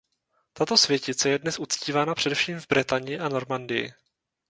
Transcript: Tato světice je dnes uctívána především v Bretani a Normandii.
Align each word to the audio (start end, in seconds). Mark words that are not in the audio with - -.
Tato 0.53 0.77
světice 0.77 1.29
je 1.29 1.39
dnes 1.39 1.59
uctívána 1.59 2.15
především 2.15 2.59
v 2.59 2.67
Bretani 2.69 3.19
a 3.19 3.29
Normandii. 3.29 3.93